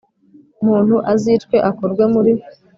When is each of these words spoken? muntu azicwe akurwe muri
muntu 0.65 0.95
azicwe 1.13 1.55
akurwe 1.69 2.03
muri 2.13 2.33